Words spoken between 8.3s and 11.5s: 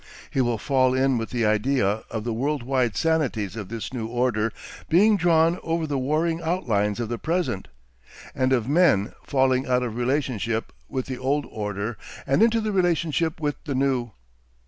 and of men falling out of relationship with the old